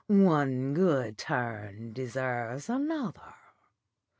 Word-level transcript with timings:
One 0.07 0.73
good 0.73 1.15
turn 1.19 1.93
deserves 1.93 2.69
another. 2.69 3.35